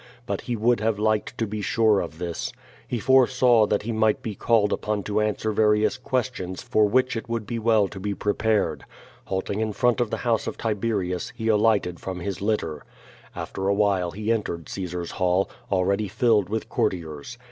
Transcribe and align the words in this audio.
But 0.25 0.41
he 0.41 0.55
would 0.55 0.79
have 0.79 0.97
liked 0.97 1.37
to 1.37 1.45
be 1.45 1.61
sure 1.61 1.99
of 1.99 2.17
this. 2.17 2.51
He 2.87 2.97
foresaw 2.97 3.67
that 3.67 3.83
he 3.83 3.91
might 3.91 4.23
be 4.23 4.33
called 4.33 4.73
upon 4.73 5.03
to 5.03 5.21
answer 5.21 5.51
various 5.51 5.95
questions 5.99 6.63
for 6.63 6.87
which 6.89 7.15
it 7.15 7.29
would 7.29 7.45
be 7.45 7.59
well 7.59 7.87
to 7.89 7.99
be 7.99 8.15
prepared. 8.15 8.83
Halting 9.25 9.59
in 9.59 9.73
front 9.73 10.01
of 10.01 10.09
the 10.09 10.17
house 10.25 10.47
of 10.47 10.57
Tiberius 10.57 11.31
he 11.35 11.49
alighted 11.49 11.99
from 11.99 12.19
his 12.19 12.41
litter. 12.41 12.83
After 13.35 13.67
awhile 13.67 14.09
he 14.09 14.31
entered 14.31 14.69
Caesar's 14.69 15.11
hall, 15.11 15.51
already 15.71 16.07
filled 16.07 16.49
with 16.49 16.67
courtiers. 16.67 17.37